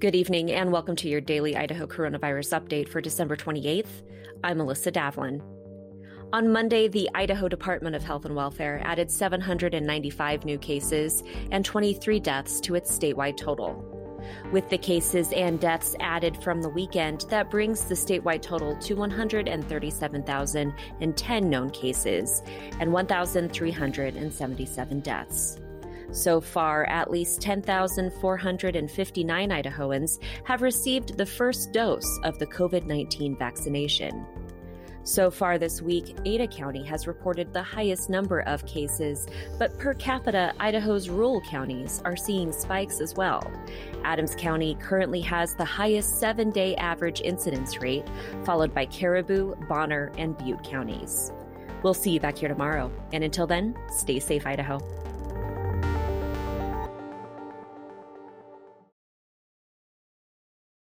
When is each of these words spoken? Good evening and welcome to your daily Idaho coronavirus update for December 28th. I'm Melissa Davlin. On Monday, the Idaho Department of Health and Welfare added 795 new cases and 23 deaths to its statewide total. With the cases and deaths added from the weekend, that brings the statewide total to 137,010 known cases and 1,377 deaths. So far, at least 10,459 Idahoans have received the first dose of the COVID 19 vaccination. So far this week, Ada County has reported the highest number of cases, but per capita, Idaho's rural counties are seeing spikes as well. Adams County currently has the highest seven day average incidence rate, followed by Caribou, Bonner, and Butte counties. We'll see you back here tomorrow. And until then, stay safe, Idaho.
Good 0.00 0.14
evening 0.14 0.50
and 0.50 0.72
welcome 0.72 0.96
to 0.96 1.08
your 1.10 1.20
daily 1.20 1.58
Idaho 1.58 1.86
coronavirus 1.86 2.58
update 2.58 2.88
for 2.88 3.02
December 3.02 3.36
28th. 3.36 4.02
I'm 4.42 4.56
Melissa 4.56 4.90
Davlin. 4.90 5.42
On 6.32 6.50
Monday, 6.50 6.88
the 6.88 7.10
Idaho 7.14 7.48
Department 7.48 7.94
of 7.94 8.02
Health 8.02 8.24
and 8.24 8.34
Welfare 8.34 8.80
added 8.82 9.10
795 9.10 10.46
new 10.46 10.56
cases 10.56 11.22
and 11.50 11.66
23 11.66 12.18
deaths 12.18 12.62
to 12.62 12.76
its 12.76 12.90
statewide 12.90 13.36
total. 13.36 13.84
With 14.52 14.70
the 14.70 14.78
cases 14.78 15.34
and 15.34 15.60
deaths 15.60 15.94
added 16.00 16.42
from 16.42 16.62
the 16.62 16.70
weekend, 16.70 17.26
that 17.28 17.50
brings 17.50 17.84
the 17.84 17.94
statewide 17.94 18.40
total 18.40 18.76
to 18.76 18.94
137,010 18.94 21.50
known 21.50 21.68
cases 21.68 22.42
and 22.80 22.90
1,377 22.90 25.00
deaths. 25.00 25.60
So 26.12 26.40
far, 26.40 26.84
at 26.86 27.10
least 27.10 27.40
10,459 27.40 29.50
Idahoans 29.50 30.22
have 30.44 30.62
received 30.62 31.16
the 31.16 31.26
first 31.26 31.72
dose 31.72 32.18
of 32.24 32.38
the 32.38 32.46
COVID 32.46 32.86
19 32.86 33.36
vaccination. 33.36 34.26
So 35.02 35.30
far 35.30 35.56
this 35.56 35.80
week, 35.80 36.16
Ada 36.26 36.46
County 36.46 36.84
has 36.84 37.06
reported 37.06 37.52
the 37.52 37.62
highest 37.62 38.10
number 38.10 38.40
of 38.40 38.66
cases, 38.66 39.26
but 39.58 39.76
per 39.78 39.94
capita, 39.94 40.52
Idaho's 40.60 41.08
rural 41.08 41.40
counties 41.40 42.02
are 42.04 42.16
seeing 42.16 42.52
spikes 42.52 43.00
as 43.00 43.14
well. 43.14 43.50
Adams 44.04 44.34
County 44.34 44.76
currently 44.80 45.20
has 45.22 45.54
the 45.54 45.64
highest 45.64 46.20
seven 46.20 46.50
day 46.50 46.76
average 46.76 47.22
incidence 47.22 47.80
rate, 47.80 48.04
followed 48.44 48.74
by 48.74 48.84
Caribou, 48.86 49.54
Bonner, 49.68 50.12
and 50.18 50.36
Butte 50.36 50.64
counties. 50.64 51.32
We'll 51.82 51.94
see 51.94 52.10
you 52.10 52.20
back 52.20 52.36
here 52.36 52.48
tomorrow. 52.48 52.92
And 53.12 53.24
until 53.24 53.46
then, 53.46 53.74
stay 53.88 54.20
safe, 54.20 54.46
Idaho. 54.46 54.78